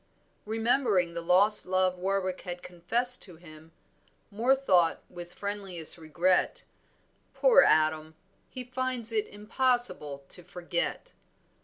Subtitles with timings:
[0.47, 3.71] Remembering the lost love Warwick had confessed to him,
[4.31, 6.63] Moor thought with friendliest regret
[7.35, 8.15] "Poor Adam,
[8.49, 11.11] he finds it impossible to forget."